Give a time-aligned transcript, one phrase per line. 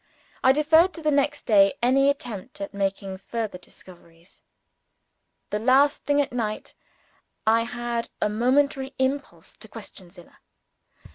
[0.43, 4.41] I deferred to the next day any attempt at making further discoveries.
[5.51, 6.73] The last thing at night,
[7.45, 10.39] I had a momentary impulse to question Zillah.